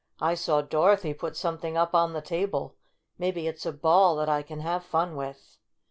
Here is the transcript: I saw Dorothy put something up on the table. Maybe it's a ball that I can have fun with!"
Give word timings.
I 0.19 0.33
saw 0.33 0.61
Dorothy 0.63 1.13
put 1.13 1.37
something 1.37 1.77
up 1.77 1.93
on 1.93 2.13
the 2.13 2.23
table. 2.23 2.75
Maybe 3.19 3.45
it's 3.45 3.67
a 3.67 3.71
ball 3.71 4.15
that 4.15 4.29
I 4.29 4.41
can 4.41 4.61
have 4.61 4.83
fun 4.83 5.15
with!" 5.15 5.59